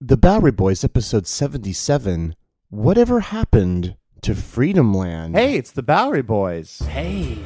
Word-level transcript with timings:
The 0.00 0.16
Bowery 0.16 0.50
Boys, 0.50 0.82
episode 0.84 1.26
77. 1.26 2.34
Whatever 2.68 3.20
happened 3.20 3.96
to 4.22 4.34
Freedom 4.34 4.92
Land? 4.92 5.36
Hey, 5.36 5.54
it's 5.54 5.70
the 5.70 5.84
Bowery 5.84 6.20
Boys. 6.20 6.80
Hey. 6.80 7.36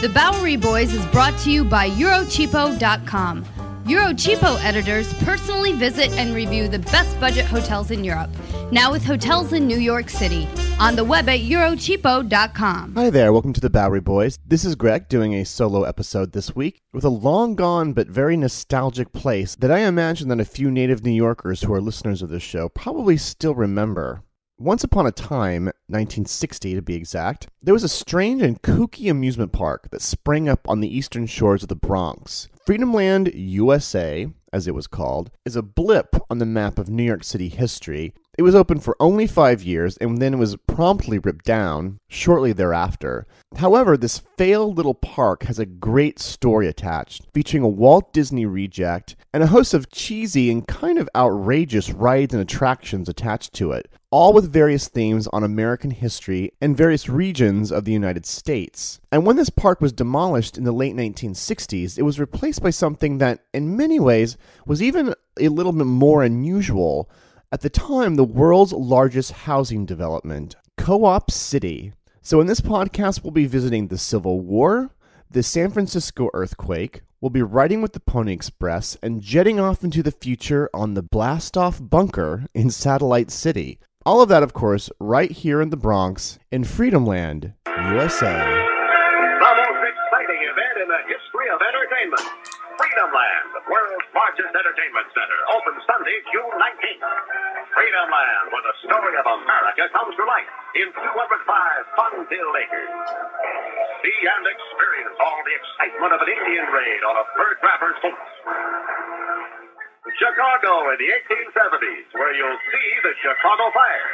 The 0.00 0.10
Bowery 0.12 0.56
Boys 0.56 0.94
is 0.94 1.04
brought 1.06 1.38
to 1.40 1.50
you 1.50 1.64
by 1.64 1.90
Eurocheapo.com. 1.90 3.44
Eurocheapo 3.84 4.58
editors 4.64 5.12
personally 5.22 5.72
visit 5.72 6.10
and 6.12 6.34
review 6.34 6.66
the 6.66 6.78
best 6.78 7.20
budget 7.20 7.44
hotels 7.44 7.90
in 7.90 8.02
Europe, 8.02 8.30
now 8.72 8.90
with 8.90 9.04
hotels 9.04 9.52
in 9.52 9.66
New 9.66 9.78
York 9.78 10.08
City. 10.08 10.48
On 10.78 10.94
the 10.94 11.04
web 11.04 11.28
at 11.28 11.40
Eurocheapo.com. 11.40 12.94
Hi 12.94 13.10
there, 13.10 13.32
welcome 13.32 13.52
to 13.52 13.60
the 13.60 13.70
Bowery 13.70 14.00
Boys. 14.00 14.38
This 14.46 14.64
is 14.64 14.74
Greg 14.74 15.08
doing 15.08 15.34
a 15.34 15.44
solo 15.44 15.84
episode 15.84 16.32
this 16.32 16.54
week 16.54 16.82
with 16.92 17.04
a 17.04 17.08
long 17.08 17.54
gone 17.54 17.92
but 17.92 18.08
very 18.08 18.36
nostalgic 18.36 19.12
place 19.12 19.56
that 19.56 19.70
I 19.70 19.80
imagine 19.80 20.28
that 20.28 20.40
a 20.40 20.44
few 20.44 20.70
native 20.70 21.04
New 21.04 21.12
Yorkers 21.12 21.62
who 21.62 21.72
are 21.72 21.80
listeners 21.80 22.22
of 22.22 22.28
this 22.28 22.42
show 22.42 22.68
probably 22.68 23.16
still 23.16 23.54
remember. 23.54 24.22
Once 24.58 24.82
upon 24.82 25.06
a 25.06 25.12
time, 25.12 25.66
1960 25.88 26.74
to 26.74 26.80
be 26.80 26.94
exact, 26.94 27.46
there 27.62 27.74
was 27.74 27.84
a 27.84 27.88
strange 27.88 28.40
and 28.40 28.62
kooky 28.62 29.10
amusement 29.10 29.52
park 29.52 29.90
that 29.90 30.00
sprang 30.00 30.48
up 30.48 30.66
on 30.66 30.80
the 30.80 30.96
eastern 30.96 31.26
shores 31.26 31.62
of 31.62 31.68
the 31.68 31.76
Bronx. 31.76 32.48
Freedomland 32.66 33.30
USA, 33.34 34.26
as 34.54 34.66
it 34.66 34.74
was 34.74 34.86
called, 34.86 35.30
is 35.44 35.56
a 35.56 35.62
blip 35.62 36.16
on 36.30 36.38
the 36.38 36.46
map 36.46 36.78
of 36.78 36.88
New 36.88 37.02
York 37.02 37.22
City 37.22 37.50
history. 37.50 38.14
It 38.38 38.42
was 38.42 38.54
open 38.54 38.80
for 38.80 38.96
only 39.00 39.26
five 39.26 39.62
years 39.62 39.96
and 39.96 40.18
then 40.18 40.38
was 40.38 40.56
promptly 40.66 41.18
ripped 41.18 41.46
down 41.46 41.98
shortly 42.06 42.52
thereafter. 42.52 43.26
However, 43.56 43.96
this 43.96 44.20
failed 44.36 44.76
little 44.76 44.94
park 44.94 45.44
has 45.44 45.58
a 45.58 45.64
great 45.64 46.18
story 46.18 46.68
attached, 46.68 47.22
featuring 47.32 47.62
a 47.62 47.68
Walt 47.68 48.12
Disney 48.12 48.44
reject 48.44 49.16
and 49.32 49.42
a 49.42 49.46
host 49.46 49.72
of 49.72 49.90
cheesy 49.90 50.50
and 50.50 50.68
kind 50.68 50.98
of 50.98 51.08
outrageous 51.16 51.90
rides 51.90 52.34
and 52.34 52.42
attractions 52.42 53.08
attached 53.08 53.54
to 53.54 53.72
it, 53.72 53.90
all 54.10 54.34
with 54.34 54.52
various 54.52 54.88
themes 54.88 55.26
on 55.28 55.42
American 55.42 55.90
history 55.90 56.52
and 56.60 56.76
various 56.76 57.08
regions 57.08 57.72
of 57.72 57.86
the 57.86 57.92
United 57.92 58.26
States. 58.26 59.00
And 59.10 59.24
when 59.24 59.36
this 59.36 59.48
park 59.48 59.80
was 59.80 59.94
demolished 59.94 60.58
in 60.58 60.64
the 60.64 60.72
late 60.72 60.94
1960s, 60.94 61.98
it 61.98 62.02
was 62.02 62.20
replaced 62.20 62.62
by 62.62 62.70
something 62.70 63.16
that, 63.16 63.40
in 63.54 63.78
many 63.78 63.98
ways, 63.98 64.36
was 64.66 64.82
even 64.82 65.14
a 65.40 65.48
little 65.48 65.72
bit 65.72 65.86
more 65.86 66.22
unusual. 66.22 67.08
At 67.56 67.62
the 67.62 67.70
time, 67.70 68.16
the 68.16 68.22
world's 68.22 68.74
largest 68.74 69.32
housing 69.32 69.86
development, 69.86 70.56
Co 70.76 71.06
op 71.06 71.30
City. 71.30 71.94
So, 72.20 72.38
in 72.42 72.46
this 72.46 72.60
podcast, 72.60 73.24
we'll 73.24 73.30
be 73.30 73.46
visiting 73.46 73.88
the 73.88 73.96
Civil 73.96 74.42
War, 74.42 74.90
the 75.30 75.42
San 75.42 75.70
Francisco 75.70 76.28
earthquake, 76.34 77.00
we'll 77.22 77.30
be 77.30 77.40
riding 77.40 77.80
with 77.80 77.94
the 77.94 78.00
Pony 78.00 78.34
Express 78.34 78.98
and 79.02 79.22
jetting 79.22 79.58
off 79.58 79.82
into 79.82 80.02
the 80.02 80.12
future 80.12 80.68
on 80.74 80.92
the 80.92 81.02
blast 81.02 81.56
off 81.56 81.80
bunker 81.80 82.44
in 82.52 82.68
Satellite 82.68 83.30
City. 83.30 83.78
All 84.04 84.20
of 84.20 84.28
that, 84.28 84.42
of 84.42 84.52
course, 84.52 84.90
right 85.00 85.30
here 85.30 85.62
in 85.62 85.70
the 85.70 85.78
Bronx 85.78 86.38
in 86.52 86.62
Freedomland, 86.62 87.54
USA. 87.66 88.36
The 88.36 89.56
most 89.56 89.80
exciting 89.80 90.40
event 90.44 90.76
in 90.82 90.88
the 90.92 91.02
history 91.08 91.48
of 91.48 91.60
entertainment. 91.64 92.56
Freedomland, 92.76 93.46
the 93.56 93.64
world's 93.72 94.04
largest 94.12 94.52
entertainment 94.52 95.08
center, 95.16 95.38
opens 95.56 95.80
Sunday, 95.88 96.20
June 96.28 96.55
story 98.86 99.14
of 99.18 99.26
America 99.26 99.84
comes 99.90 100.14
to 100.14 100.24
life 100.24 100.50
in 100.78 100.88
205 100.94 101.02
fun-filled 101.98 102.56
acres. 102.56 102.92
See 104.02 104.20
and 104.30 104.44
experience 104.46 105.16
all 105.18 105.40
the 105.42 105.54
excitement 105.58 106.12
of 106.14 106.20
an 106.22 106.30
Indian 106.30 106.66
raid 106.70 107.02
on 107.02 107.14
a 107.18 107.24
fur 107.34 107.52
trapper's 107.58 107.98
boat. 107.98 108.22
Chicago 110.16 110.72
in 110.94 110.98
the 111.02 111.10
1870s, 111.10 112.06
where 112.14 112.32
you'll 112.38 112.62
see 112.70 112.88
the 113.02 113.14
Chicago 113.20 113.64
Fire. 113.74 114.10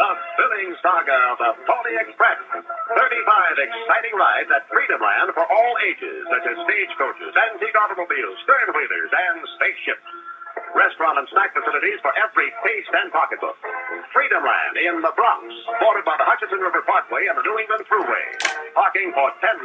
The 0.00 0.10
thrilling 0.40 0.72
saga 0.80 1.18
of 1.34 1.36
the 1.44 1.52
Pony 1.68 1.94
Express. 2.00 2.40
35 2.96 3.68
exciting 3.68 4.16
rides 4.16 4.48
at 4.48 4.64
Freedomland 4.72 5.36
for 5.36 5.44
all 5.44 5.74
ages, 5.84 6.24
such 6.32 6.46
as 6.48 6.56
stagecoaches, 6.64 7.36
antique 7.36 7.76
automobiles, 7.76 8.36
stern 8.48 8.68
wheelers, 8.72 9.12
and 9.12 9.44
spaceships. 9.60 10.19
Restaurant 10.70 11.18
and 11.18 11.26
snack 11.34 11.50
facilities 11.50 11.98
for 11.98 12.14
every 12.14 12.48
taste 12.62 12.92
and 12.94 13.10
pocketbook. 13.10 13.58
Freedomland 14.14 14.74
in 14.78 15.02
the 15.02 15.12
Bronx, 15.18 15.50
bordered 15.82 16.06
by 16.06 16.14
the 16.14 16.26
Hutchinson 16.26 16.62
River 16.62 16.82
Parkway 16.86 17.26
and 17.26 17.34
the 17.34 17.42
New 17.42 17.58
England 17.58 17.84
Thruway. 17.90 18.26
Parking 18.74 19.10
for 19.10 19.28
10,000 19.42 19.58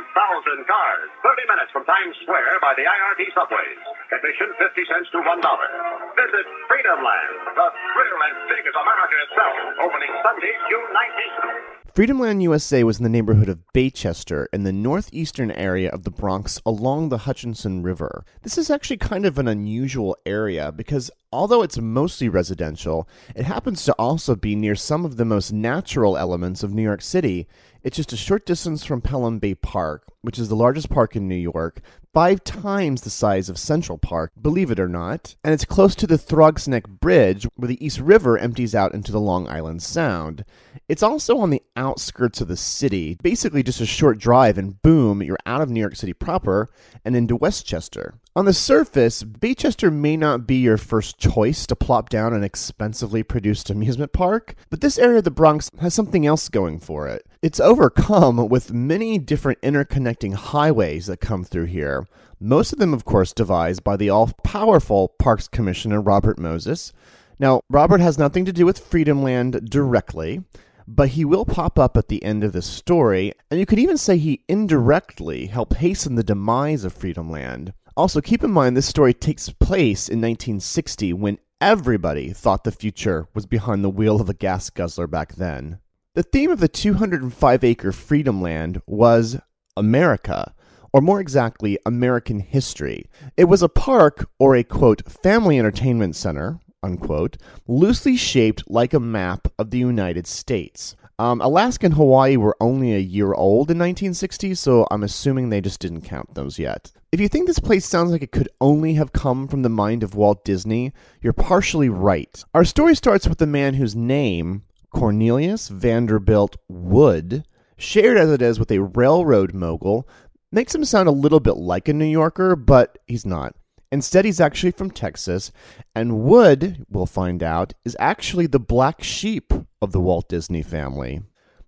cars, 0.66 1.08
30 1.22 1.46
minutes 1.46 1.72
from 1.72 1.86
Times 1.86 2.18
Square 2.26 2.58
by 2.58 2.74
the 2.74 2.90
IRT 2.90 3.22
subways. 3.38 3.80
Admission 4.18 4.50
50 4.58 4.90
cents 4.90 5.10
to 5.14 5.22
$1. 5.22 5.30
Visit 5.30 6.46
Freedomland, 6.66 7.34
the 7.54 7.68
thrill 7.70 8.20
as 8.26 8.38
big 8.50 8.64
as 8.66 8.76
America 8.76 9.16
itself, 9.30 9.58
opening 9.86 10.14
Sunday, 10.26 10.54
June 10.74 10.90
19th. 10.90 11.85
Freedomland 11.96 12.44
USA 12.44 12.84
was 12.84 12.98
in 12.98 13.04
the 13.04 13.10
neighborhood 13.10 13.48
of 13.48 13.64
Baychester 13.74 14.48
in 14.52 14.64
the 14.64 14.74
northeastern 14.74 15.50
area 15.52 15.90
of 15.92 16.04
the 16.04 16.12
Bronx 16.12 16.62
along 16.66 17.08
the 17.08 17.20
Hutchinson 17.20 17.84
River. 17.84 18.26
This 18.42 18.58
is 18.58 18.70
actually 18.70 18.98
kind 18.98 19.26
of 19.26 19.40
an 19.40 19.48
unusual 19.48 20.18
area 20.26 20.74
because 20.74 21.10
although 21.32 21.62
it's 21.62 21.78
mostly 21.78 22.28
residential, 22.28 23.08
it 23.34 23.46
happens 23.46 23.86
to 23.86 23.94
also 23.94 24.36
be 24.36 24.58
near 24.58 24.76
some 24.76 25.06
of 25.06 25.16
the 25.16 25.24
most 25.24 25.54
natural 25.54 26.18
elements 26.18 26.64
of 26.64 26.74
New 26.74 26.84
York 26.84 27.02
City. 27.02 27.48
It's 27.86 27.98
just 27.98 28.14
a 28.14 28.18
short 28.18 28.48
distance 28.48 28.84
from 28.84 29.00
Pelham 29.00 29.38
Bay 29.38 29.54
Park, 29.54 30.12
which 30.24 30.40
is 30.40 30.50
the 30.50 30.56
largest 30.56 30.90
park 30.90 31.16
in 31.16 31.28
New 31.28 31.36
York, 31.36 31.82
five 32.16 32.44
times 32.44 33.02
the 33.02 33.12
size 33.12 33.48
of 33.48 33.60
Central 33.60 34.00
Park, 34.00 34.32
believe 34.42 34.72
it 34.72 34.80
or 34.80 34.88
not, 34.88 35.36
and 35.44 35.54
it's 35.54 35.66
close 35.66 35.94
to 35.94 36.08
the 36.08 36.18
Throgs 36.18 36.68
Neck 36.68 36.88
Bridge, 36.88 37.48
where 37.58 37.68
the 37.68 37.86
East 37.86 38.00
River 38.00 38.40
empties 38.40 38.74
out 38.74 38.96
into 38.96 39.12
the 39.12 39.20
Long 39.20 39.48
Island 39.48 39.84
Sound. 39.84 40.46
It's 40.90 41.04
also 41.04 41.38
on 41.38 41.52
the 41.52 41.62
outskirts 41.76 42.42
of 42.42 42.48
the 42.48 42.58
city, 42.58 43.20
basically 43.22 43.62
just 43.62 43.82
a 43.82 43.86
short 43.86 44.18
drive, 44.18 44.58
and 44.58 44.82
boom, 44.82 45.22
you're 45.22 45.38
out 45.46 45.62
of 45.62 45.70
New 45.70 45.80
York 45.80 45.96
City 45.96 46.14
proper 46.14 46.68
and 47.06 47.16
into 47.16 47.36
Westchester. 47.36 48.16
On 48.38 48.44
the 48.44 48.52
surface, 48.52 49.24
Baychester 49.24 49.90
may 49.90 50.18
not 50.18 50.46
be 50.46 50.58
your 50.58 50.76
first 50.76 51.18
choice 51.18 51.66
to 51.68 51.76
plop 51.76 52.10
down 52.10 52.34
an 52.34 52.44
expensively 52.44 53.24
produced 53.24 53.70
amusement 53.70 54.12
park, 54.12 54.56
but 54.70 54.82
this 54.82 55.00
area 55.00 55.20
of 55.20 55.24
the 55.24 55.32
Bronx 55.32 55.72
has 55.80 55.94
something 55.94 56.26
else 56.26 56.50
going 56.50 56.80
for 56.80 57.08
it. 57.08 57.26
It's 57.42 57.62
overcome 57.62 58.50
with 58.50 58.74
many 58.74 59.20
different 59.20 59.62
interconnecting 59.62 60.34
highways 60.34 61.06
that 61.06 61.22
come 61.22 61.46
through 61.46 61.68
here. 61.68 62.10
Most 62.42 62.74
of 62.74 62.80
them, 62.80 62.94
of 62.94 63.06
course, 63.06 63.32
devised 63.32 63.86
by 63.86 63.96
the 63.96 64.10
all 64.10 64.30
powerful 64.44 65.16
Parks 65.18 65.48
Commissioner 65.48 66.02
Robert 66.02 66.38
Moses. 66.38 66.92
Now, 67.40 67.62
Robert 67.70 68.02
has 68.02 68.18
nothing 68.18 68.44
to 68.44 68.52
do 68.52 68.66
with 68.66 68.86
Freedomland 68.86 69.70
directly, 69.70 70.44
but 70.86 71.08
he 71.08 71.24
will 71.24 71.46
pop 71.46 71.80
up 71.80 71.96
at 71.96 72.10
the 72.10 72.22
end 72.22 72.44
of 72.44 72.52
this 72.52 72.68
story, 72.68 73.32
and 73.50 73.62
you 73.62 73.66
could 73.66 73.80
even 73.80 73.98
say 73.98 74.18
he 74.18 74.44
indirectly 74.50 75.46
helped 75.46 75.76
hasten 75.76 76.16
the 76.16 76.22
demise 76.24 76.84
of 76.84 76.94
Freedomland. 76.94 77.72
Also, 77.98 78.20
keep 78.20 78.44
in 78.44 78.52
mind 78.52 78.76
this 78.76 78.86
story 78.86 79.14
takes 79.14 79.50
place 79.50 80.10
in 80.10 80.20
1960 80.20 81.14
when 81.14 81.38
everybody 81.62 82.34
thought 82.34 82.66
the 82.66 82.72
future 82.72 83.28
was 83.34 83.46
behind 83.46 83.84
the 83.84 83.90
wheel 83.90 84.20
of 84.20 84.30
a 84.30 84.34
gas 84.34 84.70
guzzler 84.70 85.08
back 85.08 85.36
then. 85.36 85.80
The 86.14 86.24
theme 86.24 86.52
of 86.52 86.60
the 86.60 86.68
205 86.68 87.64
acre 87.64 87.92
Freedom 87.94 88.42
Land 88.42 88.82
was 88.86 89.38
America, 89.78 90.54
or 90.92 91.00
more 91.00 91.22
exactly, 91.22 91.80
American 91.86 92.40
history. 92.40 93.10
It 93.38 93.46
was 93.46 93.62
a 93.62 93.70
park 93.70 94.30
or 94.40 94.58
a 94.58 94.64
quote, 94.64 95.10
family 95.10 95.58
entertainment 95.58 96.18
center, 96.18 96.60
unquote, 96.84 97.38
loosely 97.66 98.18
shaped 98.18 98.70
like 98.70 98.94
a 98.94 99.00
map 99.00 99.48
of 99.58 99.72
the 99.72 99.78
United 99.78 100.28
States. 100.28 100.98
Um, 101.18 101.40
Alaska 101.40 101.86
and 101.86 101.96
Hawaii 101.96 102.36
were 102.36 102.58
only 102.60 102.94
a 102.94 103.00
year 103.00 103.34
old 103.34 103.72
in 103.72 103.78
1960, 103.78 104.54
so 104.56 104.86
I'm 104.92 105.04
assuming 105.04 105.50
they 105.50 105.62
just 105.62 105.80
didn't 105.80 106.02
count 106.02 106.36
those 106.36 106.60
yet. 106.60 106.92
If 107.16 107.22
you 107.22 107.30
think 107.30 107.48
this 107.48 107.60
place 107.60 107.86
sounds 107.86 108.12
like 108.12 108.24
it 108.24 108.34
could 108.34 108.50
only 108.60 108.96
have 108.96 109.14
come 109.14 109.48
from 109.48 109.62
the 109.62 109.70
mind 109.70 110.04
of 110.04 110.16
Walt 110.16 110.44
Disney, 110.44 110.92
you're 111.22 111.32
partially 111.32 111.88
right. 111.88 112.44
Our 112.54 112.66
story 112.66 112.94
starts 112.94 113.26
with 113.26 113.42
a 113.42 113.48
man 113.48 113.76
whose 113.76 113.96
name, 113.96 114.64
Cornelius 114.90 115.70
Vanderbilt 115.70 116.58
Wood, 116.68 117.46
shared 117.78 118.18
as 118.18 118.30
it 118.30 118.42
is 118.42 118.60
with 118.60 118.70
a 118.70 118.82
railroad 118.82 119.54
mogul, 119.54 120.10
makes 120.52 120.76
him 120.76 120.84
sound 120.84 121.08
a 121.08 121.14
little 121.14 121.40
bit 121.40 121.56
like 121.56 121.88
a 121.88 121.94
New 121.94 122.04
Yorker, 122.04 122.58
but 122.58 122.98
he's 123.08 123.26
not. 123.26 123.56
Instead, 123.94 124.26
he's 124.26 124.42
actually 124.42 124.72
from 124.72 124.92
Texas, 124.92 125.54
and 125.96 126.20
Wood, 126.20 126.86
we'll 126.90 127.06
find 127.06 127.42
out, 127.42 127.74
is 127.86 127.96
actually 127.98 128.48
the 128.48 128.60
black 128.60 129.02
sheep 129.02 129.54
of 129.82 129.94
the 129.94 130.02
Walt 130.02 130.28
Disney 130.28 130.64
family. 130.64 131.22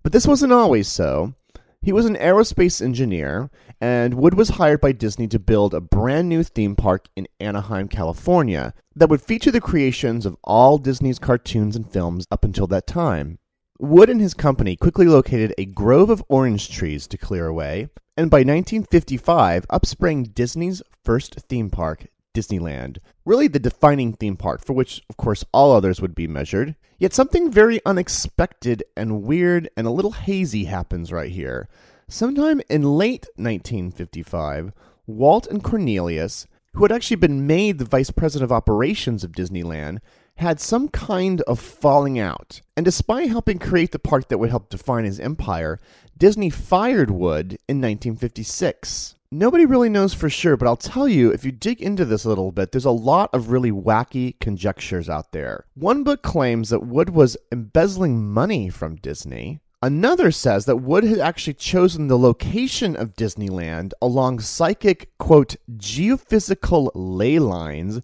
But 0.03 0.11
this 0.11 0.27
wasn't 0.27 0.51
always 0.51 0.89
so. 0.89 1.35
He 1.81 1.93
was 1.93 2.05
an 2.05 2.15
aerospace 2.15 2.81
engineer, 2.81 3.49
and 3.79 4.15
Wood 4.15 4.33
was 4.33 4.49
hired 4.49 4.81
by 4.81 4.91
Disney 4.91 5.27
to 5.29 5.39
build 5.39 5.73
a 5.73 5.81
brand 5.81 6.27
new 6.27 6.43
theme 6.43 6.75
park 6.75 7.07
in 7.15 7.27
Anaheim, 7.39 7.87
California, 7.87 8.73
that 8.95 9.09
would 9.09 9.21
feature 9.21 9.51
the 9.51 9.61
creations 9.61 10.25
of 10.25 10.35
all 10.43 10.77
Disney's 10.79 11.19
cartoons 11.19 11.75
and 11.75 11.89
films 11.89 12.25
up 12.31 12.43
until 12.43 12.67
that 12.67 12.87
time. 12.87 13.39
Wood 13.79 14.09
and 14.09 14.19
his 14.19 14.33
company 14.33 14.75
quickly 14.75 15.05
located 15.05 15.53
a 15.57 15.65
grove 15.65 16.09
of 16.09 16.23
orange 16.27 16.69
trees 16.69 17.07
to 17.07 17.17
clear 17.17 17.45
away, 17.45 17.89
and 18.17 18.31
by 18.31 18.39
1955 18.39 19.67
upsprang 19.67 20.33
Disney's 20.33 20.81
first 21.03 21.35
theme 21.41 21.69
park, 21.69 22.07
Disneyland. 22.37 22.99
Really 23.25 23.47
the 23.47 23.57
defining 23.57 24.13
theme 24.13 24.37
park, 24.37 24.63
for 24.63 24.73
which, 24.73 25.01
of 25.09 25.17
course, 25.17 25.43
all 25.51 25.71
others 25.71 25.99
would 26.01 26.13
be 26.13 26.27
measured. 26.27 26.75
Yet 26.99 27.13
something 27.13 27.51
very 27.51 27.81
unexpected 27.83 28.83
and 28.95 29.23
weird 29.23 29.69
and 29.75 29.87
a 29.87 29.91
little 29.91 30.11
hazy 30.11 30.65
happens 30.65 31.11
right 31.11 31.31
here. 31.31 31.67
Sometime 32.07 32.61
in 32.69 32.83
late 32.83 33.25
1955, 33.37 34.71
Walt 35.07 35.47
and 35.47 35.63
Cornelius, 35.63 36.45
who 36.73 36.83
had 36.83 36.91
actually 36.91 37.15
been 37.15 37.47
made 37.47 37.79
the 37.79 37.85
vice 37.85 38.11
president 38.11 38.45
of 38.45 38.51
operations 38.51 39.23
of 39.23 39.31
Disneyland, 39.31 39.97
had 40.35 40.59
some 40.59 40.89
kind 40.89 41.41
of 41.41 41.59
falling 41.59 42.19
out. 42.19 42.61
And 42.75 42.85
despite 42.85 43.29
helping 43.29 43.57
create 43.57 43.91
the 43.91 43.99
park 43.99 44.27
that 44.27 44.37
would 44.37 44.51
help 44.51 44.69
define 44.69 45.05
his 45.05 45.19
empire, 45.19 45.79
Disney 46.15 46.51
fired 46.51 47.09
Wood 47.09 47.57
in 47.67 47.81
1956. 47.81 49.15
Nobody 49.31 49.65
really 49.65 49.89
knows 49.89 50.13
for 50.13 50.29
sure, 50.29 50.55
but 50.55 50.69
I'll 50.69 50.77
tell 50.77 51.05
you, 51.05 51.31
if 51.31 51.43
you 51.43 51.51
dig 51.51 51.81
into 51.81 52.05
this 52.05 52.23
a 52.23 52.29
little 52.29 52.53
bit, 52.53 52.71
there's 52.71 52.85
a 52.85 52.91
lot 52.91 53.29
of 53.33 53.49
really 53.49 53.71
wacky 53.71 54.39
conjectures 54.39 55.09
out 55.09 55.33
there. 55.33 55.65
One 55.73 56.05
book 56.05 56.23
claims 56.23 56.69
that 56.69 56.87
Wood 56.87 57.09
was 57.09 57.35
embezzling 57.51 58.31
money 58.31 58.69
from 58.69 58.95
Disney. 58.95 59.59
Another 59.83 60.31
says 60.31 60.65
that 60.65 60.77
Wood 60.77 61.03
had 61.03 61.19
actually 61.19 61.53
chosen 61.53 62.07
the 62.07 62.17
location 62.17 62.95
of 62.95 63.13
Disneyland 63.13 63.93
along 64.01 64.39
psychic, 64.39 65.15
quote, 65.19 65.55
geophysical 65.75 66.89
ley 66.95 67.37
lines, 67.37 68.01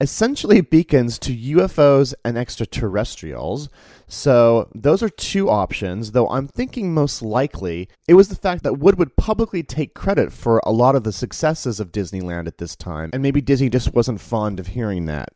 essentially 0.00 0.60
beacons 0.60 1.18
to 1.18 1.36
UFOs 1.36 2.14
and 2.24 2.38
extraterrestrials. 2.38 3.68
So 4.06 4.70
those 4.72 5.02
are 5.02 5.08
two 5.08 5.50
options, 5.50 6.12
though 6.12 6.28
I'm 6.28 6.46
thinking 6.46 6.94
most 6.94 7.20
likely 7.22 7.88
it 8.06 8.14
was 8.14 8.28
the 8.28 8.36
fact 8.36 8.62
that 8.62 8.78
Wood 8.78 8.96
would 8.96 9.16
publicly 9.16 9.64
take 9.64 9.94
credit 9.94 10.32
for 10.32 10.60
a 10.64 10.70
lot 10.70 10.94
of 10.94 11.02
the 11.02 11.12
successes 11.12 11.80
of 11.80 11.90
Disneyland 11.90 12.46
at 12.46 12.58
this 12.58 12.76
time, 12.76 13.10
and 13.12 13.20
maybe 13.20 13.40
Disney 13.40 13.68
just 13.68 13.92
wasn't 13.92 14.20
fond 14.20 14.60
of 14.60 14.68
hearing 14.68 15.06
that. 15.06 15.30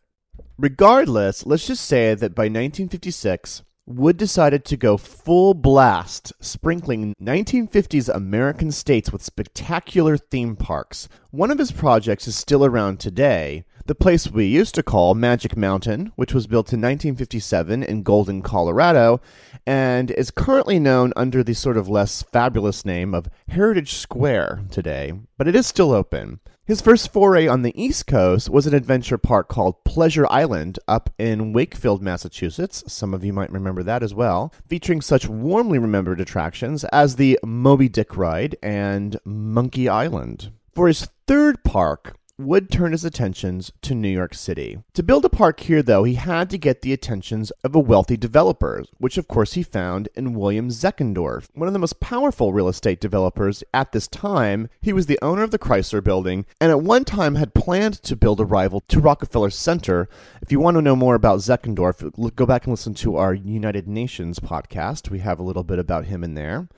Regardless, 0.56 1.44
let's 1.46 1.66
just 1.66 1.84
say 1.84 2.14
that 2.14 2.36
by 2.36 2.44
1956, 2.44 3.64
Wood 3.90 4.18
decided 4.18 4.64
to 4.66 4.76
go 4.76 4.96
full 4.96 5.52
blast, 5.52 6.32
sprinkling 6.38 7.12
1950s 7.20 8.08
American 8.08 8.70
states 8.70 9.12
with 9.12 9.20
spectacular 9.20 10.16
theme 10.16 10.54
parks. 10.54 11.08
One 11.32 11.50
of 11.50 11.58
his 11.58 11.72
projects 11.72 12.28
is 12.28 12.36
still 12.36 12.64
around 12.64 13.00
today, 13.00 13.64
the 13.86 13.96
place 13.96 14.30
we 14.30 14.46
used 14.46 14.76
to 14.76 14.84
call 14.84 15.16
Magic 15.16 15.56
Mountain, 15.56 16.12
which 16.14 16.32
was 16.32 16.46
built 16.46 16.72
in 16.72 16.80
1957 16.80 17.82
in 17.82 18.04
Golden, 18.04 18.42
Colorado, 18.42 19.20
and 19.66 20.12
is 20.12 20.30
currently 20.30 20.78
known 20.78 21.12
under 21.16 21.42
the 21.42 21.54
sort 21.54 21.76
of 21.76 21.88
less 21.88 22.22
fabulous 22.22 22.84
name 22.84 23.12
of 23.12 23.28
Heritage 23.48 23.94
Square 23.94 24.66
today, 24.70 25.14
but 25.36 25.48
it 25.48 25.56
is 25.56 25.66
still 25.66 25.90
open. 25.90 26.38
His 26.70 26.80
first 26.80 27.12
foray 27.12 27.48
on 27.48 27.62
the 27.62 27.74
East 27.74 28.06
Coast 28.06 28.48
was 28.48 28.64
an 28.64 28.74
adventure 28.74 29.18
park 29.18 29.48
called 29.48 29.82
Pleasure 29.82 30.24
Island 30.30 30.78
up 30.86 31.10
in 31.18 31.52
Wakefield, 31.52 32.00
Massachusetts. 32.00 32.84
Some 32.86 33.12
of 33.12 33.24
you 33.24 33.32
might 33.32 33.50
remember 33.50 33.82
that 33.82 34.04
as 34.04 34.14
well, 34.14 34.54
featuring 34.68 35.00
such 35.00 35.26
warmly 35.28 35.80
remembered 35.80 36.20
attractions 36.20 36.84
as 36.92 37.16
the 37.16 37.40
Moby 37.44 37.88
Dick 37.88 38.16
ride 38.16 38.54
and 38.62 39.18
Monkey 39.24 39.88
Island. 39.88 40.52
For 40.72 40.86
his 40.86 41.08
third 41.26 41.64
park, 41.64 42.16
Wood 42.40 42.70
turned 42.70 42.94
his 42.94 43.04
attentions 43.04 43.70
to 43.82 43.94
New 43.94 44.08
York 44.08 44.32
City. 44.32 44.78
To 44.94 45.02
build 45.02 45.26
a 45.26 45.28
park 45.28 45.60
here, 45.60 45.82
though, 45.82 46.04
he 46.04 46.14
had 46.14 46.48
to 46.50 46.58
get 46.58 46.80
the 46.80 46.92
attentions 46.92 47.50
of 47.62 47.74
a 47.74 47.78
wealthy 47.78 48.16
developer, 48.16 48.82
which 48.96 49.18
of 49.18 49.28
course 49.28 49.52
he 49.52 49.62
found 49.62 50.08
in 50.14 50.32
William 50.32 50.70
Zeckendorf, 50.70 51.48
one 51.52 51.66
of 51.66 51.74
the 51.74 51.78
most 51.78 52.00
powerful 52.00 52.54
real 52.54 52.68
estate 52.68 52.98
developers 52.98 53.62
at 53.74 53.92
this 53.92 54.08
time. 54.08 54.70
He 54.80 54.94
was 54.94 55.04
the 55.04 55.18
owner 55.20 55.42
of 55.42 55.50
the 55.50 55.58
Chrysler 55.58 56.02
Building 56.02 56.46
and 56.60 56.70
at 56.70 56.82
one 56.82 57.04
time 57.04 57.34
had 57.34 57.52
planned 57.52 58.02
to 58.04 58.16
build 58.16 58.40
a 58.40 58.46
rival 58.46 58.80
to 58.88 59.00
Rockefeller 59.00 59.50
Center. 59.50 60.08
If 60.40 60.50
you 60.50 60.60
want 60.60 60.76
to 60.76 60.82
know 60.82 60.96
more 60.96 61.14
about 61.14 61.40
Zeckendorf, 61.40 62.34
go 62.36 62.46
back 62.46 62.64
and 62.64 62.72
listen 62.72 62.94
to 62.94 63.16
our 63.16 63.34
United 63.34 63.86
Nations 63.86 64.38
podcast. 64.38 65.10
We 65.10 65.18
have 65.18 65.38
a 65.38 65.44
little 65.44 65.64
bit 65.64 65.78
about 65.78 66.06
him 66.06 66.24
in 66.24 66.34
there. 66.34 66.68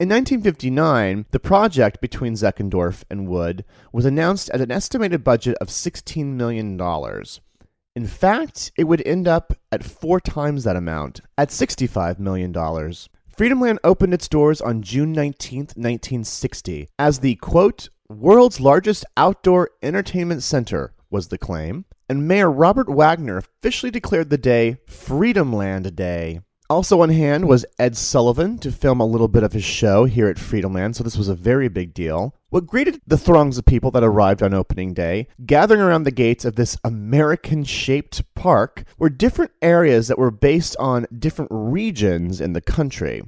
In 0.00 0.08
1959, 0.10 1.26
the 1.32 1.40
project 1.40 2.00
between 2.00 2.34
Zeckendorf 2.34 3.02
and 3.10 3.26
Wood 3.26 3.64
was 3.92 4.04
announced 4.04 4.48
at 4.50 4.60
an 4.60 4.70
estimated 4.70 5.24
budget 5.24 5.56
of 5.60 5.66
$16 5.66 6.24
million. 6.24 6.80
In 7.96 8.06
fact, 8.06 8.70
it 8.78 8.84
would 8.84 9.04
end 9.04 9.26
up 9.26 9.54
at 9.72 9.82
four 9.82 10.20
times 10.20 10.62
that 10.62 10.76
amount, 10.76 11.20
at 11.36 11.48
$65 11.48 12.20
million. 12.20 12.52
Freedomland 13.36 13.80
opened 13.82 14.14
its 14.14 14.28
doors 14.28 14.60
on 14.60 14.82
June 14.82 15.12
19, 15.12 15.58
1960, 15.74 16.88
as 16.96 17.18
the 17.18 17.34
quote, 17.34 17.88
world's 18.08 18.60
largest 18.60 19.04
outdoor 19.16 19.70
entertainment 19.82 20.44
center, 20.44 20.94
was 21.10 21.26
the 21.26 21.38
claim, 21.38 21.86
and 22.08 22.28
Mayor 22.28 22.52
Robert 22.52 22.88
Wagner 22.88 23.38
officially 23.38 23.90
declared 23.90 24.30
the 24.30 24.38
day 24.38 24.78
Freedomland 24.86 25.96
Day. 25.96 26.38
Also 26.70 27.00
on 27.00 27.08
hand 27.08 27.48
was 27.48 27.64
Ed 27.78 27.96
Sullivan 27.96 28.58
to 28.58 28.70
film 28.70 29.00
a 29.00 29.06
little 29.06 29.26
bit 29.26 29.42
of 29.42 29.54
his 29.54 29.64
show 29.64 30.04
here 30.04 30.28
at 30.28 30.36
Freedomland, 30.36 30.96
so 30.96 31.02
this 31.02 31.16
was 31.16 31.28
a 31.28 31.34
very 31.34 31.68
big 31.68 31.94
deal. 31.94 32.34
What 32.50 32.66
greeted 32.66 33.00
the 33.06 33.16
throngs 33.16 33.56
of 33.56 33.64
people 33.64 33.90
that 33.92 34.04
arrived 34.04 34.42
on 34.42 34.52
opening 34.52 34.92
day, 34.92 35.28
gathering 35.46 35.80
around 35.80 36.02
the 36.02 36.10
gates 36.10 36.44
of 36.44 36.56
this 36.56 36.76
American 36.84 37.64
shaped 37.64 38.22
park, 38.34 38.84
were 38.98 39.08
different 39.08 39.52
areas 39.62 40.08
that 40.08 40.18
were 40.18 40.30
based 40.30 40.76
on 40.78 41.06
different 41.18 41.50
regions 41.50 42.38
in 42.38 42.52
the 42.52 42.60
country. 42.60 43.22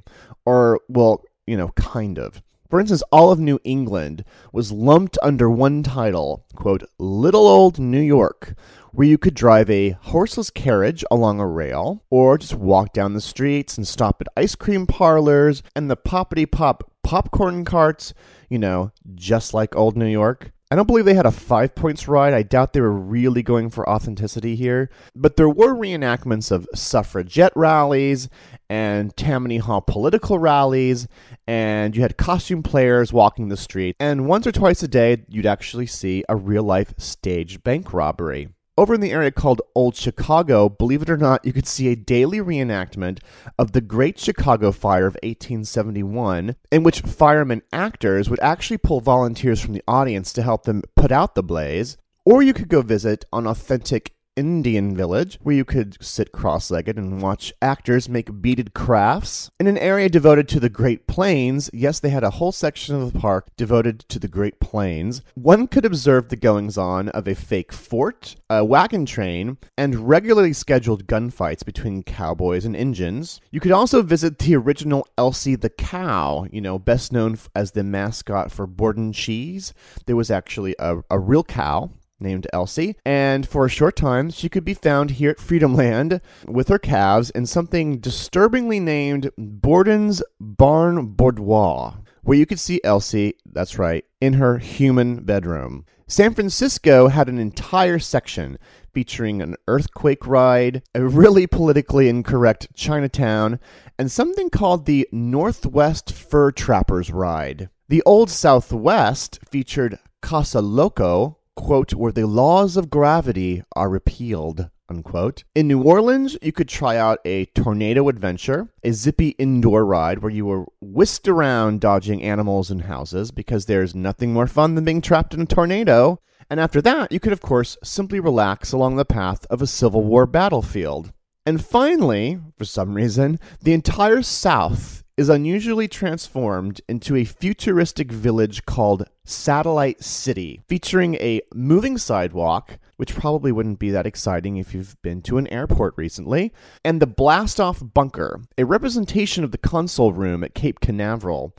Or, 0.45 0.79
well, 0.87 1.23
you 1.47 1.57
know, 1.57 1.69
kind 1.69 2.19
of. 2.19 2.43
For 2.71 2.79
instance, 2.79 3.03
all 3.11 3.33
of 3.33 3.39
New 3.41 3.59
England 3.65 4.23
was 4.53 4.71
lumped 4.71 5.17
under 5.21 5.49
one 5.49 5.83
title, 5.83 6.45
quote, 6.55 6.83
Little 6.97 7.45
Old 7.45 7.79
New 7.79 7.99
York, 7.99 8.53
where 8.93 9.05
you 9.05 9.17
could 9.17 9.33
drive 9.33 9.69
a 9.69 9.89
horseless 9.89 10.49
carriage 10.49 11.03
along 11.11 11.41
a 11.41 11.45
rail, 11.45 12.01
or 12.09 12.37
just 12.37 12.55
walk 12.55 12.93
down 12.93 13.11
the 13.11 13.19
streets 13.19 13.75
and 13.75 13.85
stop 13.85 14.21
at 14.21 14.29
ice 14.37 14.55
cream 14.55 14.87
parlors 14.87 15.61
and 15.75 15.91
the 15.91 15.97
poppity 15.97 16.49
pop 16.49 16.89
popcorn 17.03 17.65
carts, 17.65 18.13
you 18.49 18.57
know, 18.57 18.93
just 19.15 19.53
like 19.53 19.75
old 19.75 19.97
New 19.97 20.07
York. 20.07 20.53
I 20.71 20.75
don't 20.75 20.87
believe 20.87 21.03
they 21.03 21.15
had 21.15 21.25
a 21.25 21.31
five 21.31 21.75
points 21.75 22.07
ride. 22.07 22.33
I 22.33 22.43
doubt 22.43 22.71
they 22.71 22.79
were 22.79 22.93
really 22.93 23.43
going 23.43 23.69
for 23.69 23.89
authenticity 23.89 24.55
here. 24.55 24.89
But 25.13 25.35
there 25.35 25.49
were 25.49 25.75
reenactments 25.75 26.49
of 26.49 26.65
suffragette 26.73 27.51
rallies 27.57 28.29
and 28.69 29.13
Tammany 29.17 29.57
Hall 29.57 29.81
political 29.81 30.39
rallies, 30.39 31.09
and 31.45 31.93
you 31.93 32.01
had 32.01 32.15
costume 32.15 32.63
players 32.63 33.11
walking 33.11 33.49
the 33.49 33.57
street. 33.57 33.97
And 33.99 34.27
once 34.27 34.47
or 34.47 34.53
twice 34.53 34.81
a 34.81 34.87
day, 34.87 35.25
you'd 35.27 35.45
actually 35.45 35.87
see 35.87 36.23
a 36.29 36.37
real 36.37 36.63
life 36.63 36.93
staged 36.97 37.65
bank 37.65 37.91
robbery. 37.91 38.47
Over 38.81 38.95
in 38.95 39.01
the 39.01 39.11
area 39.11 39.29
called 39.29 39.61
Old 39.75 39.95
Chicago, 39.95 40.67
believe 40.67 41.03
it 41.03 41.09
or 41.11 41.15
not, 41.15 41.45
you 41.45 41.53
could 41.53 41.67
see 41.67 41.89
a 41.89 41.95
daily 41.95 42.39
reenactment 42.39 43.19
of 43.59 43.73
the 43.73 43.79
Great 43.79 44.17
Chicago 44.17 44.71
Fire 44.71 45.05
of 45.05 45.13
1871, 45.21 46.55
in 46.71 46.81
which 46.81 47.01
firemen 47.01 47.61
actors 47.71 48.27
would 48.27 48.39
actually 48.39 48.79
pull 48.79 48.99
volunteers 48.99 49.61
from 49.61 49.75
the 49.75 49.83
audience 49.87 50.33
to 50.33 50.41
help 50.41 50.63
them 50.63 50.81
put 50.95 51.11
out 51.11 51.35
the 51.35 51.43
blaze. 51.43 51.95
Or 52.25 52.41
you 52.41 52.55
could 52.55 52.69
go 52.69 52.81
visit 52.81 53.23
an 53.31 53.45
authentic 53.45 54.15
Indian 54.35 54.95
village 54.95 55.37
where 55.41 55.55
you 55.55 55.65
could 55.65 55.97
sit 56.01 56.31
cross 56.31 56.71
legged 56.71 56.97
and 56.97 57.21
watch 57.21 57.51
actors 57.61 58.07
make 58.07 58.41
beaded 58.41 58.73
crafts. 58.73 59.49
In 59.59 59.67
an 59.67 59.77
area 59.77 60.07
devoted 60.09 60.47
to 60.49 60.59
the 60.59 60.69
Great 60.69 61.05
Plains, 61.05 61.69
yes, 61.73 61.99
they 61.99 62.09
had 62.09 62.23
a 62.23 62.29
whole 62.29 62.51
section 62.51 62.95
of 62.95 63.11
the 63.11 63.19
park 63.19 63.47
devoted 63.57 63.99
to 64.09 64.19
the 64.19 64.27
Great 64.27 64.59
Plains. 64.59 65.21
One 65.35 65.67
could 65.67 65.85
observe 65.85 66.29
the 66.29 66.35
goings 66.37 66.77
on 66.77 67.09
of 67.09 67.27
a 67.27 67.35
fake 67.35 67.73
fort, 67.73 68.35
a 68.49 68.63
wagon 68.63 69.05
train, 69.05 69.57
and 69.77 70.07
regularly 70.07 70.53
scheduled 70.53 71.07
gunfights 71.07 71.65
between 71.65 72.03
cowboys 72.03 72.65
and 72.65 72.75
Indians. 72.75 73.41
You 73.51 73.59
could 73.59 73.71
also 73.71 74.01
visit 74.01 74.39
the 74.39 74.55
original 74.55 75.07
Elsie 75.17 75.55
the 75.55 75.69
cow, 75.69 76.47
you 76.51 76.61
know, 76.61 76.79
best 76.79 77.11
known 77.11 77.37
as 77.55 77.71
the 77.71 77.83
mascot 77.83 78.51
for 78.51 78.65
Borden 78.65 79.11
cheese. 79.11 79.73
There 80.05 80.15
was 80.15 80.31
actually 80.31 80.75
a, 80.79 80.99
a 81.09 81.19
real 81.19 81.43
cow 81.43 81.91
named 82.21 82.47
Elsie, 82.53 82.95
and 83.05 83.47
for 83.47 83.65
a 83.65 83.69
short 83.69 83.95
time 83.95 84.29
she 84.29 84.49
could 84.49 84.63
be 84.63 84.73
found 84.73 85.11
here 85.11 85.31
at 85.31 85.39
Freedomland 85.39 86.21
with 86.47 86.67
her 86.67 86.79
calves 86.79 87.29
in 87.31 87.45
something 87.45 87.99
disturbingly 87.99 88.79
named 88.79 89.31
Borden's 89.37 90.21
Barn 90.39 91.07
Boudoir, 91.07 91.97
where 92.23 92.37
you 92.37 92.45
could 92.45 92.59
see 92.59 92.79
Elsie, 92.83 93.33
that's 93.45 93.77
right, 93.79 94.05
in 94.19 94.33
her 94.33 94.57
human 94.59 95.23
bedroom. 95.23 95.85
San 96.07 96.33
Francisco 96.33 97.07
had 97.07 97.29
an 97.29 97.39
entire 97.39 97.97
section 97.97 98.57
featuring 98.93 99.41
an 99.41 99.55
earthquake 99.67 100.27
ride, 100.27 100.83
a 100.93 101.05
really 101.05 101.47
politically 101.47 102.09
incorrect 102.09 102.67
Chinatown, 102.73 103.59
and 103.97 104.11
something 104.11 104.49
called 104.49 104.85
the 104.85 105.07
Northwest 105.13 106.11
Fur 106.11 106.51
Trappers 106.51 107.11
Ride. 107.11 107.69
The 107.87 108.03
Old 108.05 108.29
Southwest 108.29 109.39
featured 109.49 109.99
Casa 110.21 110.61
Loco, 110.61 111.37
quote, 111.61 111.93
where 111.93 112.11
the 112.11 112.25
laws 112.25 112.75
of 112.75 112.89
gravity 112.89 113.63
are 113.75 113.87
repealed, 113.87 114.69
unquote. 114.89 115.43
In 115.53 115.67
New 115.67 115.83
Orleans, 115.83 116.35
you 116.41 116.51
could 116.51 116.67
try 116.67 116.97
out 116.97 117.19
a 117.23 117.45
tornado 117.45 118.09
adventure, 118.09 118.67
a 118.83 118.91
zippy 118.91 119.29
indoor 119.37 119.85
ride 119.85 120.19
where 120.19 120.31
you 120.31 120.45
were 120.45 120.65
whisked 120.81 121.27
around 121.27 121.79
dodging 121.79 122.23
animals 122.23 122.71
and 122.71 122.81
houses 122.81 123.31
because 123.31 123.65
there's 123.67 123.93
nothing 123.93 124.33
more 124.33 124.47
fun 124.47 124.75
than 124.75 124.85
being 124.85 125.01
trapped 125.01 125.33
in 125.33 125.41
a 125.41 125.45
tornado. 125.45 126.19
And 126.49 126.59
after 126.59 126.81
that, 126.81 127.11
you 127.11 127.19
could, 127.19 127.31
of 127.31 127.41
course, 127.41 127.77
simply 127.83 128.19
relax 128.19 128.71
along 128.71 128.95
the 128.95 129.05
path 129.05 129.45
of 129.49 129.61
a 129.61 129.67
Civil 129.67 130.03
War 130.03 130.25
battlefield. 130.25 131.13
And 131.45 131.63
finally, 131.63 132.39
for 132.57 132.65
some 132.65 132.95
reason, 132.95 133.39
the 133.61 133.73
entire 133.73 134.23
South 134.23 135.00
is 135.17 135.29
unusually 135.29 135.87
transformed 135.87 136.81
into 136.87 137.15
a 137.15 137.25
futuristic 137.25 138.11
village 138.11 138.65
called 138.65 139.07
Satellite 139.23 140.03
City, 140.03 140.61
featuring 140.67 141.15
a 141.15 141.41
moving 141.53 141.97
sidewalk, 141.97 142.79
which 142.97 143.15
probably 143.15 143.51
wouldn't 143.51 143.79
be 143.79 143.91
that 143.91 144.05
exciting 144.05 144.57
if 144.57 144.73
you've 144.73 144.99
been 145.01 145.21
to 145.23 145.37
an 145.37 145.47
airport 145.47 145.93
recently, 145.97 146.53
and 146.83 147.01
the 147.01 147.07
Blast 147.07 147.59
Off 147.59 147.81
Bunker, 147.93 148.41
a 148.57 148.65
representation 148.65 149.43
of 149.43 149.51
the 149.51 149.57
console 149.57 150.13
room 150.13 150.43
at 150.43 150.55
Cape 150.55 150.79
Canaveral. 150.79 151.55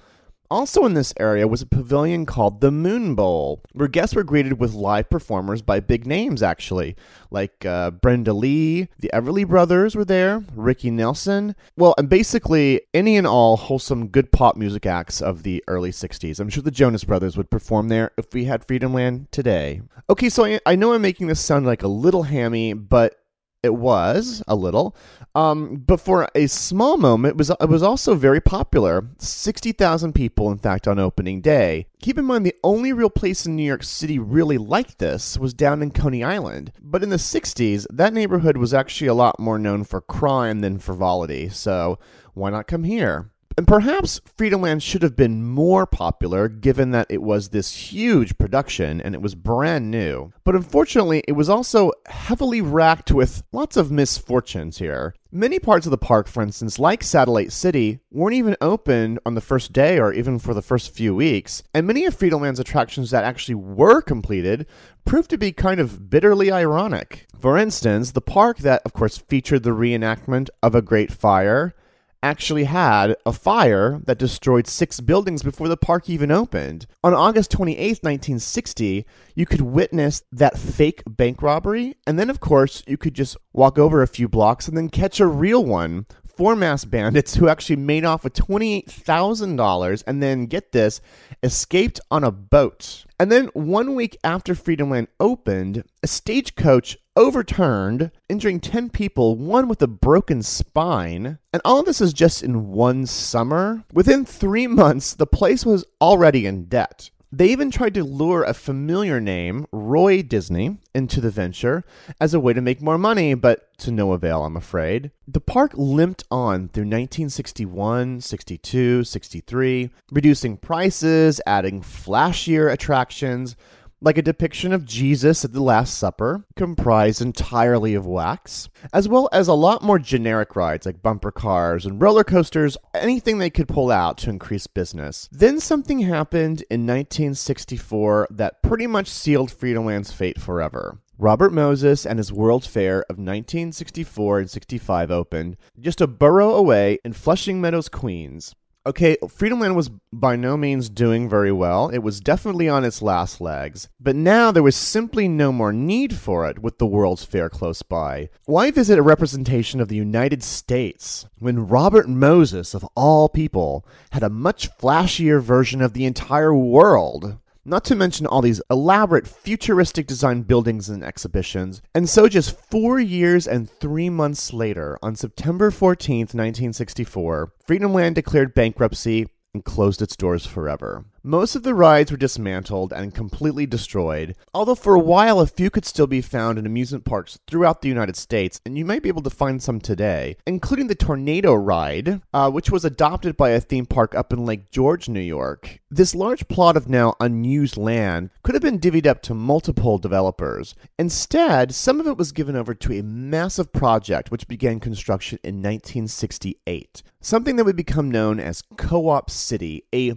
Also 0.53 0.85
in 0.85 0.93
this 0.93 1.15
area 1.19 1.49
was 1.49 1.63
a 1.63 1.67
pavilion 1.67 2.27
called 2.27 2.61
the 2.61 2.71
Moon 2.71 3.15
Bowl, 3.15 3.63
where 3.73 3.89
guests 3.89 4.15
were 4.15 4.23
greeted 4.23 4.61
with 4.61 4.75
live 4.75 5.09
performers 5.09 5.63
by 5.63 5.81
big 5.81 6.07
names, 6.07 6.43
actually, 6.43 6.95
like 7.31 7.65
uh, 7.65 7.91
Brenda 7.91 8.35
Lee, 8.35 8.89
the 8.99 9.11
Everly 9.15 9.49
Brothers 9.49 9.97
were 9.97 10.05
there, 10.05 10.45
Ricky 10.55 10.91
Nelson. 10.91 11.57
Well, 11.79 11.95
and 11.97 12.07
basically 12.07 12.83
any 12.93 13.17
and 13.17 13.27
all 13.27 13.57
wholesome 13.57 14.09
good 14.09 14.31
pop 14.31 14.59
music 14.59 14.85
acts 14.85 15.23
of 15.23 15.43
the 15.43 15.65
early 15.69 15.91
60s. 15.91 16.39
I'm 16.39 16.51
sure 16.51 16.63
the 16.63 16.71
Jonas 16.71 17.05
Brothers 17.05 17.39
would 17.39 17.51
perform 17.51 17.89
there 17.89 18.11
if 18.19 18.35
we 18.35 18.45
had 18.45 18.67
Freedomland 18.67 19.31
today. 19.31 19.81
Okay, 20.11 20.29
so 20.29 20.45
I, 20.45 20.61
I 20.67 20.77
know 20.77 20.93
I'm 20.93 21.01
making 21.01 21.29
this 21.29 21.41
sound 21.41 21.65
like 21.65 21.83
a 21.83 21.89
little 21.89 22.25
hammy, 22.25 22.75
but 22.75 23.22
it 23.63 23.75
was 23.75 24.43
a 24.49 24.57
little, 24.57 24.97
um, 25.35 25.77
but 25.87 26.01
for 26.01 26.29
a 26.35 26.47
small 26.47 26.97
moment, 26.97 27.33
it 27.33 27.39
was 27.39 27.51
it 27.51 27.69
was 27.69 27.83
also 27.83 28.15
very 28.15 28.41
popular. 28.41 29.07
Sixty 29.19 29.73
thousand 29.73 30.15
people, 30.15 30.51
in 30.51 30.59
fact, 30.59 30.87
on 30.87 30.99
opening 30.99 31.41
day. 31.41 31.87
Keep 32.01 32.19
in 32.19 32.25
mind, 32.25 32.45
the 32.45 32.55
only 32.65 32.93
real 32.93 33.11
place 33.11 33.47
in 33.47 33.57
New 33.57 33.63
York 33.63 33.83
City 33.83 34.19
really 34.19 34.59
like 34.59 34.99
this 34.99 35.39
was 35.39 35.55
down 35.55 35.83
in 35.83 35.91
Coney 35.91 36.23
Island. 36.23 36.73
But 36.81 37.03
in 37.03 37.11
the 37.11 37.17
'60s, 37.17 37.87
that 37.91 38.13
neighborhood 38.13 38.57
was 38.57 38.75
actually 38.75 39.09
a 39.09 39.15
lot 39.15 39.41
more 39.41 39.59
known 39.59 39.85
for 39.85 40.01
crime 40.01 40.61
than 40.61 40.79
frivolity. 40.79 41.49
So 41.49 41.99
why 42.35 42.51
not 42.51 42.67
come 42.67 42.85
here? 42.85 43.31
And 43.57 43.67
perhaps 43.67 44.21
Freedomland 44.39 44.83
should 44.83 45.03
have 45.03 45.17
been 45.17 45.45
more 45.45 45.87
popular 45.87 46.49
given 46.49 46.91
that 46.93 47.07
it 47.11 47.23
was 47.23 47.49
this 47.49 47.93
huge 47.93 48.39
production 48.39 49.01
and 49.01 49.15
it 49.15 49.21
was 49.21 49.35
brand 49.35 49.91
new. 49.91 50.33
But 50.45 50.55
unfortunately, 50.55 51.23
it 51.29 51.33
was 51.33 51.49
also 51.49 51.93
heavily 52.07 52.61
racked 52.61 53.13
with 53.13 53.43
lots 53.53 53.77
of 53.77 53.91
misfortunes 53.91 54.79
here. 54.79 55.15
Many 55.31 55.59
parts 55.59 55.87
of 55.87 55.91
the 55.91 55.99
park, 55.99 56.29
for 56.29 56.43
instance, 56.43 56.79
like 56.79 57.03
Satellite 57.03 57.53
City, 57.53 58.01
weren't 58.11 58.37
even 58.37 58.57
opened 58.61 59.19
on 59.25 59.35
the 59.35 59.41
first 59.41 59.73
day 59.73 59.99
or 59.99 60.13
even 60.13 60.39
for 60.39 60.53
the 60.53 60.61
first 60.61 60.95
few 60.95 61.15
weeks, 61.15 61.63
and 61.73 61.87
many 61.87 62.05
of 62.05 62.15
Freedomland's 62.15 62.61
attractions 62.61 63.11
that 63.11 63.25
actually 63.25 63.55
were 63.55 64.03
completed 64.03 64.67
proved 65.07 65.31
to 65.31 65.39
be 65.39 65.51
kind 65.51 65.81
of 65.81 66.11
bitterly 66.11 66.53
ironic. 66.53 67.27
For 67.39 67.57
instance, 67.57 68.13
the 68.13 68.21
park 68.21 68.59
that, 68.59 68.83
of 68.85 68.93
course, 68.93 69.17
featured 69.17 69.63
the 69.63 69.71
reenactment 69.71 70.51
of 70.63 70.75
a 70.75 70.83
great 70.83 71.11
fire 71.11 71.75
actually 72.23 72.65
had 72.65 73.17
a 73.27 73.33
fire 73.33 74.01
that 74.05 74.19
destroyed 74.19 74.67
six 74.67 75.01
buildings 75.01 75.43
before 75.43 75.69
the 75.69 75.77
park 75.77 76.09
even 76.09 76.31
opened. 76.31 76.87
On 77.03 77.15
August 77.15 77.51
28, 77.51 77.79
1960, 78.03 79.05
you 79.35 79.47
could 79.47 79.61
witness 79.61 80.23
that 80.31 80.59
fake 80.59 81.03
bank 81.07 81.43
robbery, 81.43 81.97
and 82.07 82.19
then, 82.19 82.31
of 82.31 82.41
course, 82.41 82.83
you 82.87 82.97
could 82.97 83.15
just 83.15 83.37
walk 83.53 83.79
over 83.79 84.03
a 84.03 84.07
few 84.07 84.29
blocks 84.29 84.69
and 84.69 84.77
then 84.77 84.89
catch 84.89 85.21
a 85.21 85.27
real 85.27 85.65
one. 85.65 86.07
Four 86.43 86.57
mass 86.57 86.85
bandits 86.85 87.37
who 87.37 87.49
actually 87.49 87.77
made 87.77 88.05
off 88.05 88.25
with 88.25 88.33
$28,000 88.33 90.03
and 90.09 90.21
then, 90.21 90.47
get 90.47 90.73
this, 90.73 91.01
escaped 91.41 92.01
on 92.11 92.25
a 92.25 92.33
boat. 92.33 93.05
And 93.21 93.31
then, 93.31 93.47
one 93.55 93.95
week 93.95 94.17
after 94.25 94.57
Freedomland 94.57 95.07
opened, 95.21 95.85
a 96.03 96.09
stagecoach 96.09 96.99
overturned, 97.15 98.11
injuring 98.29 98.59
10 98.59 98.91
people, 98.91 99.37
one 99.37 99.69
with 99.69 99.81
a 99.83 99.87
broken 99.87 100.43
spine. 100.43 101.39
And 101.53 101.63
all 101.65 101.79
of 101.79 101.87
this 101.87 102.01
is 102.01 102.13
just 102.13 102.43
in 102.43 102.73
one 102.73 103.07
summer. 103.07 103.85
Within 103.93 104.25
three 104.25 104.67
months, 104.67 105.15
the 105.15 105.29
place 105.29 105.65
was 105.65 105.85
already 106.01 106.45
in 106.47 106.65
debt. 106.65 107.11
They 107.35 107.49
even 107.49 107.71
tried 107.71 107.95
to 107.95 108.05
lure 108.05 108.43
a 108.43 108.53
familiar 108.53 109.19
name, 109.19 109.67
Roy 109.73 110.21
Disney, 110.21 110.77
into 110.95 111.19
the 111.19 111.31
venture 111.31 111.83
as 112.21 112.35
a 112.35 112.41
way 112.41 112.53
to 112.53 112.61
make 112.61 112.83
more 112.83 112.99
money, 112.99 113.33
but 113.33 113.73
to 113.79 113.91
no 113.91 114.13
avail, 114.13 114.45
I'm 114.45 114.55
afraid. 114.55 115.13
The 115.27 115.41
park 115.41 115.73
limped 115.75 116.25
on 116.31 116.69
through 116.69 116.83
1961, 116.83 118.21
62, 118.21 119.05
63, 119.05 119.91
reducing 120.11 120.59
prices, 120.59 121.41
adding 121.47 121.81
flashier 121.81 122.71
attractions, 122.71 123.57
like 124.03 124.19
a 124.19 124.23
depiction 124.23 124.73
of 124.73 124.85
Jesus 124.85 125.45
at 125.45 125.53
the 125.53 125.63
Last 125.63 125.97
Supper, 125.97 126.45
comprised 126.57 127.23
entirely 127.23 127.95
of 127.95 128.05
wax, 128.05 128.69
as 128.93 129.09
well 129.09 129.29
as 129.33 129.47
a 129.47 129.55
lot 129.55 129.83
more 129.83 129.99
generic 129.99 130.57
rides 130.57 130.87
like 130.87 131.03
bumper 131.03 131.31
cars 131.31 131.87
and 131.87 132.03
roller 132.03 132.25
coasters, 132.25 132.77
anything 132.95 133.39
they 133.39 133.51
could 133.51 133.69
pull 133.69 133.91
out 133.91 134.19
to 134.19 134.31
increase 134.31 134.67
business. 134.67 135.29
Then 135.31 135.61
something 135.61 136.01
happened 136.01 136.65
in 136.69 136.87
1964 136.87 138.29
that 138.31 138.63
pretty 138.63 138.89
much 138.89 139.09
sealed 139.09 139.53
Freedomland's 139.53 140.13
fate 140.13 140.41
forever. 140.41 140.99
Robert 141.19 141.53
Moses 141.53 142.05
and 142.05 142.19
his 142.19 142.33
World's 142.33 142.67
Fair 142.67 143.03
of 143.03 143.17
1964 143.17 144.41
and 144.41 144.51
65 144.51 145.11
opened, 145.13 145.57
just 145.79 146.01
a 146.01 146.09
borough 146.09 146.55
away 146.55 146.99
in 147.05 147.13
Flushing 147.13 147.61
Meadows, 147.61 147.89
Queens. 147.89 148.57
Okay, 148.85 149.17
Freedomland 149.29 149.77
was 149.77 149.91
by 150.13 150.35
no 150.35 150.57
means 150.57 150.89
doing 150.89 151.29
very 151.29 151.53
well. 151.53 151.89
It 151.91 151.99
was 151.99 152.21
definitely 152.21 152.69
on 152.69 152.85
its 152.85 153.01
last 153.01 153.41
legs. 153.41 153.89
But 154.01 154.17
now 154.17 154.51
there 154.51 154.63
was 154.65 154.75
simply 154.75 155.29
no 155.29 155.53
more 155.53 155.73
need 155.73 156.17
for 156.17 156.49
it 156.49 156.59
with 156.59 156.79
the 156.79 156.87
World's 156.87 157.25
Fair 157.25 157.49
close 157.49 157.83
by. 157.83 158.29
Why 158.45 158.73
visit 158.73 158.99
a 158.99 159.03
representation 159.03 159.81
of 159.81 159.87
the 159.87 159.95
United 159.95 160.43
States 160.43 161.27
when 161.39 161.69
Robert 161.69 162.09
Moses, 162.09 162.75
of 162.75 162.85
all 162.97 163.29
people, 163.29 163.87
had 164.11 164.25
a 164.25 164.29
much 164.29 164.69
flashier 164.79 165.41
version 165.41 165.81
of 165.81 165.93
the 165.93 166.05
entire 166.05 166.53
world? 166.53 167.39
Not 167.65 167.85
to 167.85 167.95
mention 167.95 168.27
all 168.27 168.43
these 168.43 168.61
elaborate 168.71 169.29
futuristic 169.29 170.09
design 170.09 170.43
buildings 170.43 170.89
and 170.89 171.05
exhibitions. 171.05 171.81
And 171.95 172.09
so, 172.09 172.27
just 172.27 172.59
four 172.71 172.99
years 172.99 173.47
and 173.47 173.71
three 173.71 174.11
months 174.11 174.53
later, 174.53 174.99
on 175.01 175.15
September 175.15 175.71
14th, 175.71 176.35
1964, 176.35 177.53
Freedomland 177.65 178.17
declared 178.17 178.53
bankruptcy 178.53 179.29
and 179.55 179.65
closed 179.65 180.03
its 180.03 180.17
doors 180.17 180.45
forever. 180.45 181.05
Most 181.25 181.55
of 181.55 181.63
the 181.63 181.73
rides 181.73 182.11
were 182.11 182.17
dismantled 182.17 182.93
and 182.93 183.15
completely 183.15 183.65
destroyed, 183.65 184.35
although 184.53 184.75
for 184.75 184.97
a 184.97 184.99
while 184.99 185.39
a 185.39 185.47
few 185.47 185.71
could 185.71 185.85
still 185.85 186.09
be 186.09 186.21
found 186.21 186.59
in 186.59 186.67
amusement 186.67 187.05
parks 187.05 187.39
throughout 187.47 187.81
the 187.81 187.89
United 187.89 188.17
States, 188.17 188.61
and 188.67 188.77
you 188.77 188.85
might 188.85 189.05
be 189.05 189.09
able 189.09 189.23
to 189.23 189.31
find 189.31 189.63
some 189.63 189.79
today, 189.79 190.37
including 190.49 190.89
the 190.89 190.97
Tornado 190.97 191.55
Ride, 191.55 192.23
uh, 192.35 192.51
which 192.51 192.73
was 192.73 192.85
adopted 192.85 193.37
by 193.37 193.51
a 193.51 193.61
theme 193.61 193.87
park 193.87 194.17
up 194.17 194.33
in 194.33 194.45
Lake 194.45 194.73
George, 194.73 195.09
New 195.09 195.21
York. 195.21 195.79
This 195.93 196.13
large 196.13 196.49
plot 196.49 196.77
of 196.77 196.89
now 196.89 197.15
unused 197.21 197.77
land 197.77 198.31
could 198.43 198.57
have 198.57 198.63
been 198.63 198.81
divvied 198.81 199.07
up 199.07 199.23
to 199.23 199.35
multiple 199.35 199.99
developers. 199.99 200.75
Instead, 200.99 201.73
some 201.73 202.01
of 202.01 202.09
it 202.09 202.19
was 202.19 202.33
given 202.33 202.57
over 202.57 202.75
to 202.75 202.99
a 202.99 203.03
massive 203.05 203.73
project 203.73 204.33
which 204.33 204.49
began 204.49 204.81
construction 204.81 205.39
in 205.45 205.63
1968 205.63 207.05
something 207.23 207.55
that 207.57 207.65
would 207.65 207.77
become 207.77 208.11
known 208.11 208.41
as 208.41 208.63
Co 208.77 209.09
op 209.09 209.31
City, 209.31 209.85
a 209.93 210.13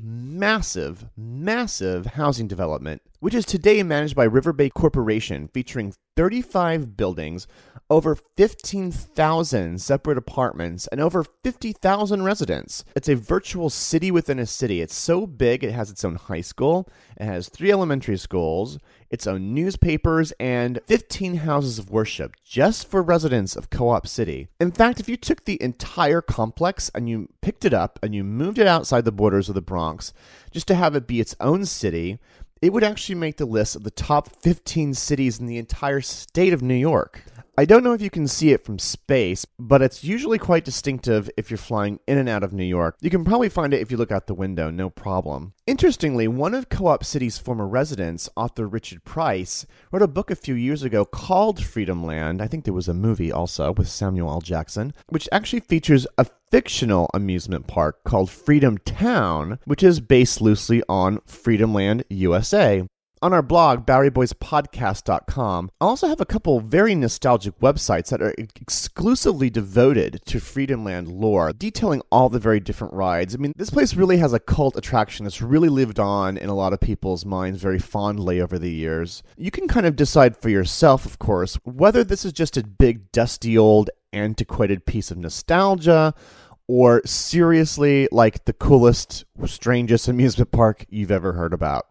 massive, 1.17 2.05
housing 2.05 2.47
development, 2.47 3.01
which 3.19 3.33
is 3.33 3.45
today 3.45 3.81
managed 3.83 4.15
by 4.15 4.23
River 4.23 4.53
Bay 4.53 4.69
Corporation, 4.69 5.49
featuring 5.53 5.93
35 6.15 6.95
buildings, 6.95 7.47
over 7.89 8.15
15,000 8.15 9.79
separate 9.79 10.17
apartments, 10.17 10.87
and 10.87 10.99
over 10.99 11.23
50,000 11.43 12.23
residents. 12.23 12.83
It's 12.95 13.09
a 13.09 13.15
virtual 13.15 13.69
city 13.69 14.11
within 14.11 14.39
a 14.39 14.45
city. 14.45 14.81
It's 14.81 14.95
so 14.95 15.27
big, 15.27 15.63
it 15.63 15.71
has 15.71 15.91
its 15.91 16.03
own 16.03 16.15
high 16.15 16.41
school, 16.41 16.89
it 17.17 17.25
has 17.25 17.49
three 17.49 17.71
elementary 17.71 18.17
schools, 18.17 18.79
its 19.11 19.27
own 19.27 19.53
newspapers, 19.53 20.31
and 20.39 20.79
15 20.87 21.35
houses 21.35 21.77
of 21.77 21.91
worship 21.91 22.35
just 22.43 22.89
for 22.89 23.03
residents 23.03 23.55
of 23.55 23.69
Co 23.69 23.89
op 23.89 24.07
City. 24.07 24.47
In 24.59 24.71
fact, 24.71 24.99
if 24.99 25.07
you 25.07 25.17
took 25.17 25.45
the 25.45 25.61
entire 25.61 26.21
complex 26.21 26.89
and 26.95 27.07
you 27.07 27.29
picked 27.41 27.65
it 27.65 27.73
up 27.73 27.99
and 28.01 28.15
you 28.15 28.23
moved 28.23 28.57
it 28.57 28.67
outside 28.67 29.05
the 29.05 29.11
borders 29.11 29.47
of 29.47 29.55
the 29.55 29.61
Bronx 29.61 30.13
just 30.51 30.67
to 30.67 30.75
have 30.75 30.95
it 30.95 31.07
be 31.07 31.19
its 31.19 31.35
own 31.39 31.65
city, 31.65 32.19
it 32.61 32.71
would 32.71 32.83
actually 32.83 33.15
make 33.15 33.37
the 33.37 33.45
list 33.45 33.75
of 33.75 33.83
the 33.83 33.91
top 33.91 34.29
15 34.41 34.93
cities 34.93 35.39
in 35.39 35.45
the 35.45 35.57
entire 35.57 36.01
state 36.01 36.53
of 36.53 36.61
New 36.61 36.75
York. 36.75 37.21
I 37.57 37.63
don't 37.63 37.85
know 37.85 37.93
if 37.93 38.01
you 38.01 38.09
can 38.09 38.27
see 38.27 38.51
it 38.51 38.65
from 38.65 38.79
space, 38.79 39.45
but 39.57 39.81
it's 39.81 40.03
usually 40.03 40.37
quite 40.37 40.65
distinctive 40.65 41.29
if 41.37 41.49
you're 41.49 41.57
flying 41.57 42.01
in 42.05 42.17
and 42.17 42.27
out 42.27 42.43
of 42.43 42.51
New 42.51 42.65
York. 42.65 42.97
You 42.99 43.09
can 43.09 43.23
probably 43.23 43.47
find 43.47 43.73
it 43.73 43.79
if 43.79 43.89
you 43.89 43.95
look 43.95 44.11
out 44.11 44.27
the 44.27 44.33
window, 44.33 44.69
no 44.69 44.89
problem. 44.89 45.53
Interestingly, 45.65 46.27
one 46.27 46.53
of 46.53 46.67
Co 46.67 46.87
op 46.87 47.05
City's 47.05 47.37
former 47.37 47.65
residents, 47.65 48.27
author 48.35 48.67
Richard 48.67 49.05
Price, 49.05 49.65
wrote 49.89 50.01
a 50.01 50.07
book 50.07 50.29
a 50.29 50.35
few 50.35 50.53
years 50.53 50.83
ago 50.83 51.05
called 51.05 51.63
Freedom 51.63 52.05
Land. 52.05 52.41
I 52.41 52.47
think 52.47 52.65
there 52.65 52.73
was 52.73 52.89
a 52.89 52.93
movie 52.93 53.31
also 53.31 53.71
with 53.71 53.87
Samuel 53.87 54.31
L. 54.31 54.41
Jackson, 54.41 54.93
which 55.07 55.29
actually 55.31 55.61
features 55.61 56.05
a 56.17 56.25
fictional 56.51 57.09
amusement 57.13 57.67
park 57.67 58.03
called 58.03 58.29
Freedom 58.29 58.77
Town, 58.79 59.59
which 59.63 59.81
is 59.81 60.01
based 60.01 60.41
loosely 60.41 60.83
on 60.89 61.21
Freedom 61.25 61.73
Land 61.73 62.03
USA. 62.09 62.85
On 63.21 63.31
our 63.31 63.41
blog, 63.41 63.85
BoweryBoysPodcast.com, 63.85 65.71
I 65.79 65.85
also 65.85 66.07
have 66.09 66.19
a 66.19 66.25
couple 66.25 66.59
very 66.59 66.95
nostalgic 66.95 67.57
websites 67.59 68.09
that 68.09 68.21
are 68.21 68.35
exclusively 68.37 69.49
devoted 69.49 70.19
to 70.25 70.39
Freedomland 70.39 71.07
lore, 71.07 71.53
detailing 71.53 72.01
all 72.11 72.27
the 72.27 72.39
very 72.39 72.59
different 72.59 72.93
rides. 72.93 73.33
I 73.33 73.37
mean, 73.37 73.53
this 73.55 73.69
place 73.69 73.95
really 73.95 74.17
has 74.17 74.33
a 74.33 74.39
cult 74.39 74.75
attraction 74.75 75.23
that's 75.23 75.41
really 75.41 75.69
lived 75.69 75.97
on 75.97 76.37
in 76.37 76.49
a 76.49 76.53
lot 76.53 76.73
of 76.73 76.81
people's 76.81 77.25
minds 77.25 77.61
very 77.61 77.79
fondly 77.79 78.41
over 78.41 78.59
the 78.59 78.71
years. 78.71 79.23
You 79.37 79.49
can 79.49 79.69
kind 79.69 79.85
of 79.85 79.95
decide 79.95 80.35
for 80.35 80.49
yourself, 80.49 81.05
of 81.05 81.17
course, 81.17 81.57
whether 81.63 82.03
this 82.03 82.25
is 82.25 82.33
just 82.33 82.57
a 82.57 82.67
big, 82.67 83.13
dusty 83.13 83.57
old, 83.57 83.89
antiquated 84.11 84.85
piece 84.85 85.09
of 85.09 85.17
nostalgia 85.17 86.13
or 86.67 87.01
seriously 87.05 88.09
like 88.11 88.43
the 88.43 88.53
coolest, 88.53 89.23
strangest 89.45 90.09
amusement 90.09 90.51
park 90.51 90.85
you've 90.89 91.11
ever 91.11 91.31
heard 91.31 91.53
about. 91.53 91.87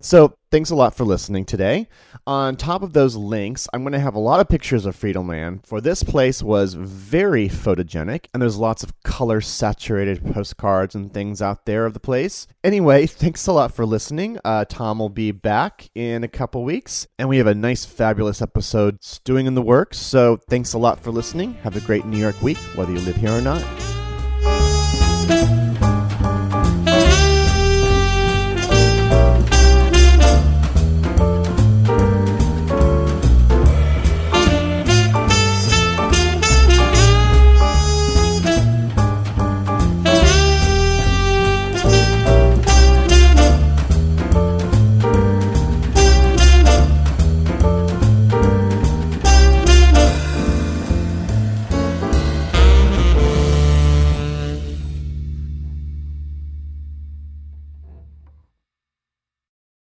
So, 0.00 0.36
thanks 0.50 0.70
a 0.70 0.74
lot 0.74 0.94
for 0.94 1.04
listening 1.04 1.44
today. 1.44 1.88
On 2.26 2.56
top 2.56 2.82
of 2.82 2.92
those 2.92 3.16
links, 3.16 3.68
I'm 3.72 3.82
going 3.82 3.92
to 3.92 3.98
have 3.98 4.14
a 4.14 4.20
lot 4.20 4.40
of 4.40 4.48
pictures 4.48 4.86
of 4.86 4.94
Freedom 4.94 5.26
Land, 5.26 5.66
for 5.66 5.80
this 5.80 6.02
place 6.02 6.42
was 6.42 6.74
very 6.74 7.48
photogenic, 7.48 8.26
and 8.32 8.42
there's 8.42 8.56
lots 8.56 8.82
of 8.82 8.92
color 9.02 9.40
saturated 9.40 10.24
postcards 10.32 10.94
and 10.94 11.12
things 11.12 11.40
out 11.40 11.66
there 11.66 11.86
of 11.86 11.94
the 11.94 12.00
place. 12.00 12.46
Anyway, 12.62 13.06
thanks 13.08 13.46
a 13.46 13.52
lot 13.52 13.74
for 13.74 13.86
listening. 13.86 14.38
Uh, 14.44 14.64
Tom 14.66 14.98
will 14.98 15.08
be 15.08 15.32
back 15.32 15.88
in 15.94 16.22
a 16.24 16.28
couple 16.28 16.64
weeks, 16.64 17.06
and 17.18 17.28
we 17.28 17.38
have 17.38 17.46
a 17.46 17.54
nice, 17.54 17.84
fabulous 17.84 18.42
episode 18.42 19.02
stewing 19.02 19.46
in 19.46 19.54
the 19.54 19.62
works. 19.62 19.98
So, 19.98 20.38
thanks 20.48 20.72
a 20.74 20.78
lot 20.78 21.00
for 21.00 21.10
listening. 21.10 21.54
Have 21.54 21.76
a 21.76 21.80
great 21.80 22.04
New 22.04 22.18
York 22.18 22.40
week, 22.42 22.58
whether 22.76 22.92
you 22.92 23.00
live 23.00 23.16
here 23.16 23.32
or 23.32 23.40
not. 23.40 23.64